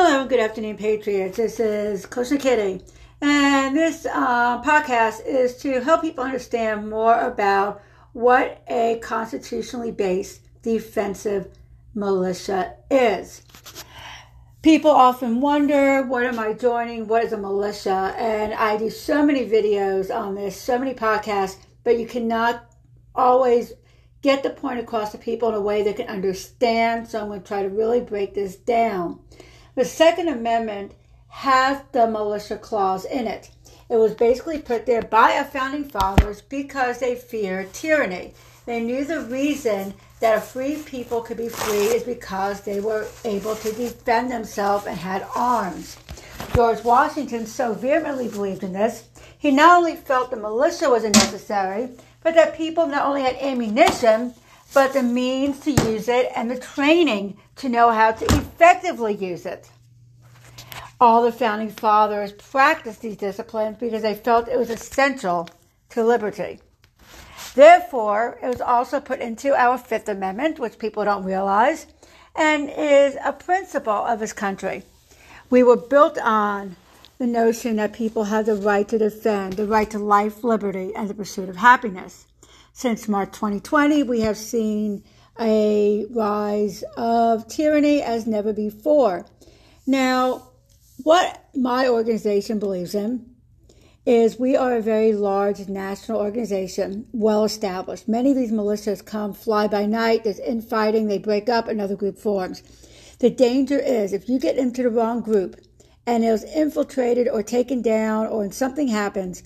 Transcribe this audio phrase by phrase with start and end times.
[0.00, 1.38] Hello, good afternoon, Patriots.
[1.38, 2.84] This is Coach Kitty,
[3.20, 7.82] and this uh, podcast is to help people understand more about
[8.12, 11.48] what a constitutionally based defensive
[11.96, 13.42] militia is.
[14.62, 17.08] People often wonder, what am I joining?
[17.08, 18.14] What is a militia?
[18.16, 22.72] And I do so many videos on this, so many podcasts, but you cannot
[23.16, 23.72] always
[24.22, 27.08] get the point across to people in a way they can understand.
[27.08, 29.18] So I'm going to try to really break this down.
[29.78, 30.90] The Second Amendment
[31.28, 33.48] has the militia clause in it.
[33.88, 38.34] It was basically put there by our founding fathers because they feared tyranny.
[38.66, 43.06] They knew the reason that a free people could be free is because they were
[43.24, 45.96] able to defend themselves and had arms.
[46.56, 49.04] George Washington so vehemently believed in this,
[49.38, 51.90] he not only felt the militia was necessary,
[52.24, 54.34] but that people not only had ammunition,
[54.74, 59.46] but the means to use it and the training to know how to effectively use
[59.46, 59.70] it.
[61.00, 65.48] All the founding fathers practiced these disciplines because they felt it was essential
[65.90, 66.60] to liberty.
[67.54, 71.86] Therefore, it was also put into our Fifth Amendment, which people don't realize,
[72.36, 74.84] and is a principle of this country.
[75.50, 76.76] We were built on
[77.18, 81.10] the notion that people have the right to defend, the right to life, liberty, and
[81.10, 82.27] the pursuit of happiness.
[82.78, 85.02] Since March 2020, we have seen
[85.40, 89.26] a rise of tyranny as never before.
[89.84, 90.52] Now,
[91.02, 93.34] what my organization believes in
[94.06, 98.06] is we are a very large national organization, well established.
[98.06, 102.16] Many of these militias come fly by night, there's infighting, they break up, another group
[102.16, 102.62] forms.
[103.18, 105.56] The danger is if you get into the wrong group
[106.06, 109.42] and it was infiltrated or taken down or something happens,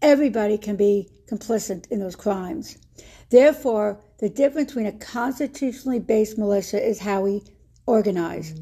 [0.00, 2.78] everybody can be complicit in those crimes.
[3.30, 7.42] Therefore, the difference between a constitutionally based militia is how we
[7.86, 8.54] organize.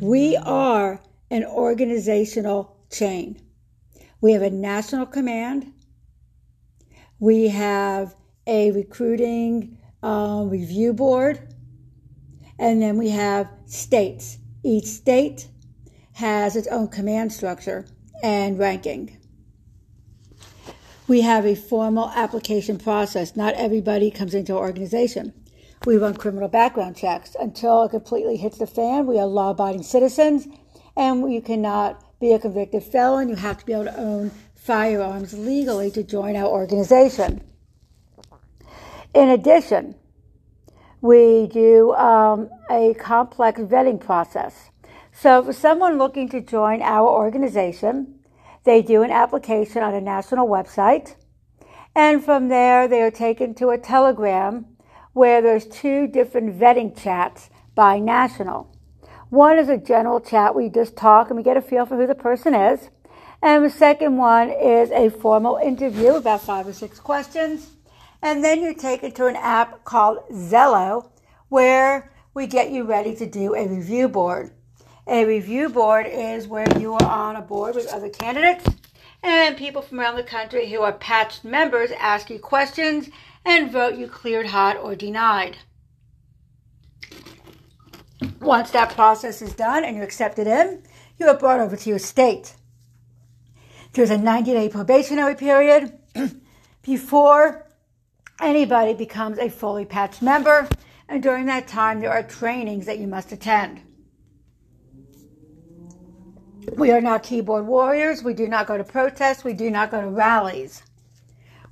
[0.00, 1.00] We are
[1.30, 3.40] an organizational chain.
[4.20, 5.72] We have a national command.
[7.18, 8.16] We have
[8.46, 11.54] a recruiting uh, review board.
[12.58, 14.38] And then we have states.
[14.62, 15.48] Each state
[16.12, 17.86] has its own command structure
[18.22, 19.16] and ranking
[21.10, 23.34] we have a formal application process.
[23.34, 25.32] Not everybody comes into our organization.
[25.84, 27.34] We run criminal background checks.
[27.40, 30.46] Until it completely hits the fan, we are law abiding citizens,
[30.96, 33.28] and you cannot be a convicted felon.
[33.28, 37.40] You have to be able to own firearms legally to join our organization.
[39.12, 39.96] In addition,
[41.00, 44.70] we do um, a complex vetting process.
[45.10, 48.19] So, for someone looking to join our organization,
[48.64, 51.14] they do an application on a national website,
[51.94, 54.66] and from there they are taken to a telegram
[55.12, 58.74] where there's two different vetting chats by national.
[59.30, 61.96] One is a general chat where you just talk and we get a feel for
[61.96, 62.90] who the person is.
[63.42, 67.70] And the second one is a formal interview, about five or six questions.
[68.20, 71.10] And then you're taken to an app called Zello,
[71.48, 74.50] where we get you ready to do a review board.
[75.06, 78.68] A review board is where you are on a board with other candidates
[79.22, 83.08] and people from around the country who are patched members ask you questions
[83.44, 85.58] and vote you cleared hot or denied.
[88.40, 90.82] Once that process is done and you're accepted in,
[91.18, 92.54] you are brought over to your state.
[93.92, 95.98] There's a 90 day probationary period
[96.82, 97.66] before
[98.40, 100.68] anybody becomes a fully patched member,
[101.08, 103.80] and during that time, there are trainings that you must attend.
[106.76, 108.22] We are not keyboard warriors.
[108.22, 109.44] We do not go to protests.
[109.44, 110.82] We do not go to rallies.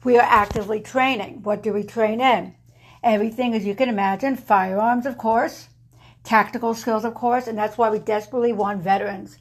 [0.05, 1.43] We are actively training.
[1.43, 2.55] What do we train in?
[3.03, 5.69] Everything, as you can imagine, firearms, of course,
[6.25, 9.39] tactical skills, of course, and that's why we desperately want veterans.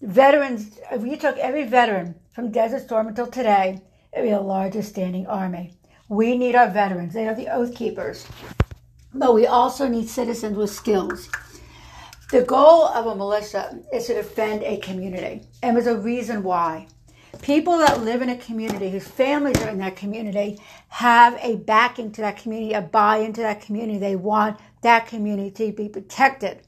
[0.00, 3.80] Veterans, if you took every veteran from Desert Storm until today,
[4.12, 5.74] it would be the largest standing army.
[6.08, 7.14] We need our veterans.
[7.14, 8.26] They are the oath keepers.
[9.14, 11.28] But we also need citizens with skills.
[12.28, 16.88] The goal of a militia is to defend a community, and there's a reason why.
[17.40, 22.10] People that live in a community, whose families are in that community, have a backing
[22.10, 24.00] to that community, a buy into that community.
[24.00, 26.62] They want that community to be protected.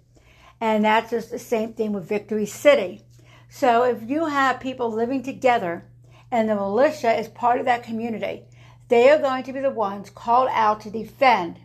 [0.60, 3.02] And that's just the same thing with Victory City.
[3.48, 5.84] So if you have people living together
[6.30, 8.44] and the militia is part of that community,
[8.86, 11.58] they are going to be the ones called out to defend.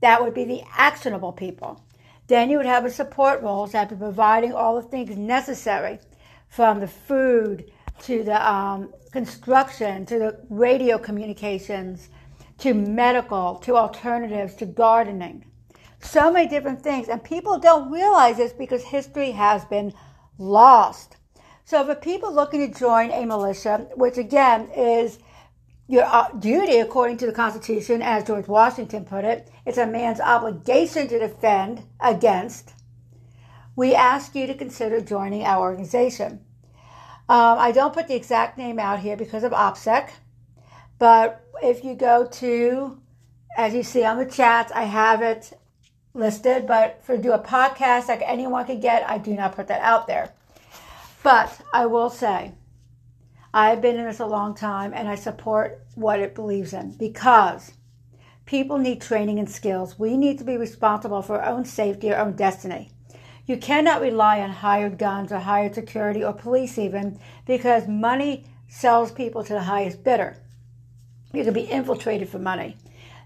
[0.00, 1.85] That would be the actionable people.
[2.26, 6.00] Then you would have a support role that be providing all the things necessary
[6.48, 7.70] from the food
[8.02, 12.08] to the um, construction to the radio communications
[12.58, 15.44] to medical to alternatives to gardening.
[16.00, 17.08] So many different things.
[17.08, 19.92] And people don't realize this because history has been
[20.38, 21.16] lost.
[21.64, 25.18] So, for people looking to join a militia, which again is
[25.88, 30.20] your uh, duty according to the Constitution, as George Washington put it, it's a man's
[30.20, 32.72] obligation to defend against.
[33.76, 36.40] We ask you to consider joining our organization.
[37.28, 40.10] Um, I don't put the exact name out here because of OPSEC,
[40.98, 43.00] but if you go to,
[43.56, 45.52] as you see on the chats, I have it
[46.14, 49.82] listed, but for do a podcast like anyone could get, I do not put that
[49.82, 50.32] out there.
[51.22, 52.52] But I will say,
[53.56, 57.72] I've been in this a long time and I support what it believes in because
[58.44, 59.98] people need training and skills.
[59.98, 62.90] We need to be responsible for our own safety, our own destiny.
[63.46, 69.10] You cannot rely on hired guns or hired security or police, even because money sells
[69.10, 70.36] people to the highest bidder.
[71.32, 72.76] You can be infiltrated for money.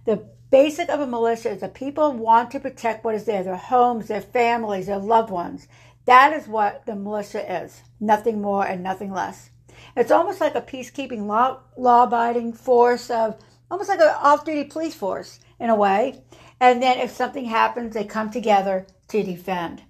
[0.04, 3.56] The basic of a militia is that people want to protect what is there their
[3.56, 5.66] homes, their families, their loved ones.
[6.04, 9.50] That is what the militia is nothing more and nothing less.
[9.96, 13.36] It's almost like a peacekeeping law law abiding force of
[13.70, 16.22] almost like an off duty police force in a way.
[16.60, 19.82] And then if something happens, they come together to defend.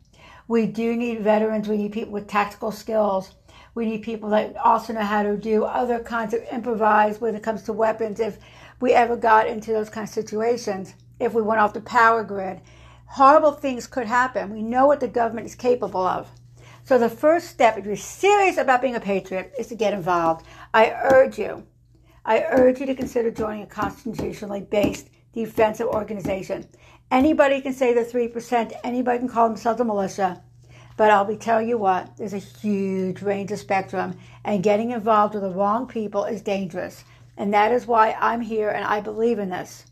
[0.48, 1.68] We do need veterans.
[1.68, 3.34] We need people with tactical skills.
[3.74, 7.42] We need people that also know how to do other kinds of improvise when it
[7.42, 8.18] comes to weapons.
[8.18, 8.38] If
[8.80, 12.60] we ever got into those kind of situations, if we went off the power grid,
[13.06, 14.50] horrible things could happen.
[14.50, 16.28] We know what the government is capable of.
[16.90, 20.44] So the first step, if you're serious about being a patriot, is to get involved.
[20.74, 21.64] I urge you,
[22.24, 26.66] I urge you to consider joining a constitutionally based defensive organization.
[27.12, 30.42] Anybody can say they're 3%, anybody can call themselves a militia.
[30.96, 35.34] But I'll be telling you what, there's a huge range of spectrum, and getting involved
[35.34, 37.04] with the wrong people is dangerous.
[37.36, 39.86] And that is why I'm here and I believe in this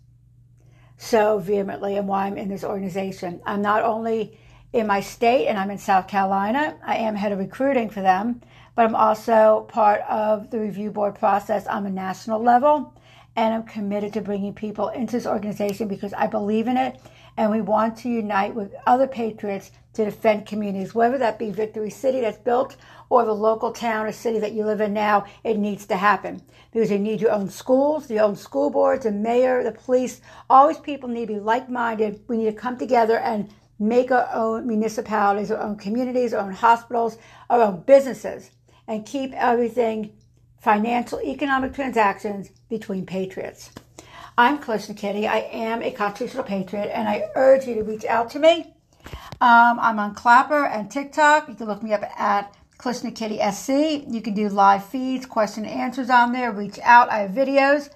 [0.96, 3.40] so vehemently and why I'm in this organization.
[3.46, 4.36] I'm not only
[4.72, 8.42] in my state and I'm in South Carolina, I am head of recruiting for them,
[8.74, 12.94] but I'm also part of the review board process on a national level
[13.34, 17.00] and I'm committed to bringing people into this organization because I believe in it
[17.38, 21.88] and we want to unite with other patriots to defend communities, whether that be Victory
[21.88, 22.76] City that's built
[23.10, 26.42] or the local town or city that you live in now, it needs to happen.
[26.72, 30.20] Because you need your own schools, your own school boards, the mayor, the police.
[30.50, 32.20] All these people need to be like minded.
[32.28, 33.48] We need to come together and
[33.78, 38.50] make our own municipalities, our own communities, our own hospitals, our own businesses,
[38.86, 40.12] and keep everything
[40.60, 43.70] financial, economic transactions between patriots.
[44.36, 45.26] I'm Kalishna Kitty.
[45.26, 48.74] I am a constitutional patriot, and I urge you to reach out to me.
[49.40, 51.48] Um, I'm on Clapper and TikTok.
[51.48, 54.06] You can look me up at Kalishna Kitty SC.
[54.12, 56.52] You can do live feeds, question and answers on there.
[56.52, 57.10] Reach out.
[57.10, 57.90] I have videos.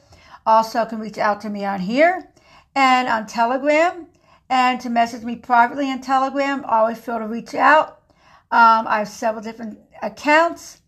[0.44, 2.28] Also, can reach out to me on here
[2.74, 4.06] and on Telegram.
[4.50, 8.02] And to message me privately on Telegram, always feel to reach out.
[8.50, 10.80] Um, I have several different accounts.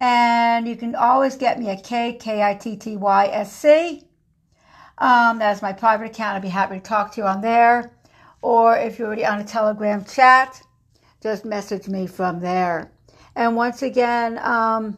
[0.00, 4.04] And you can always get me at K K I T T Y S C.
[4.98, 6.36] Um, that's my private account.
[6.36, 7.90] I'd be happy to talk to you on there.
[8.40, 10.62] Or if you're already on a Telegram chat,
[11.20, 12.92] just message me from there.
[13.34, 14.96] And once again, um,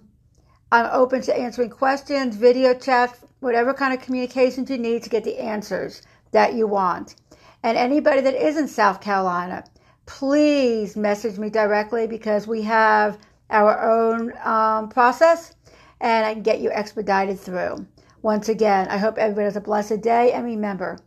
[0.70, 5.24] I'm open to answering questions, video chat, whatever kind of communications you need to get
[5.24, 6.02] the answers
[6.32, 7.16] that you want.
[7.62, 9.64] And anybody that is in South Carolina,
[10.06, 13.18] please message me directly because we have
[13.50, 15.54] our own um, process
[16.00, 17.86] and I can get you expedited through.
[18.22, 20.98] Once again, I hope everybody has a blessed day and remember,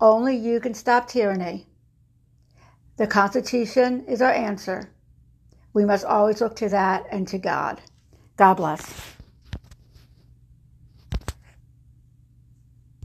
[0.00, 1.66] only you can stop tyranny.
[2.96, 4.90] The Constitution is our answer.
[5.72, 7.80] We must always look to that and to God.
[8.36, 9.19] God bless.